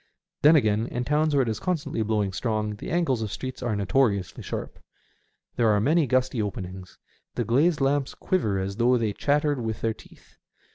[0.41, 3.75] Then, again, in towns where it is constantly blowing strong the angles of streets are
[3.75, 4.79] notoriously sharp.
[5.57, 6.97] There are many gusty openings.
[7.35, 10.37] The glazed lamps quiver as though they chattered with their teeth.